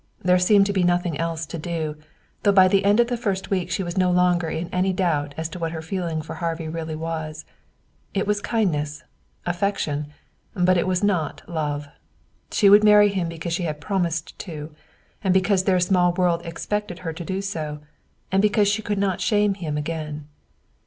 [0.23, 1.95] There seemed to be nothing else to do,
[2.41, 5.35] though by the end of the first week she was no longer in any doubt
[5.37, 7.45] as to what her feeling for Harvey really was.
[8.15, 9.03] It was kindness,
[9.45, 10.07] affection;
[10.55, 11.87] but it was not love.
[12.51, 14.73] She would marry him because she had promised to,
[15.23, 17.81] and because their small world expected her to do so;
[18.31, 20.25] and because she could not shame him again.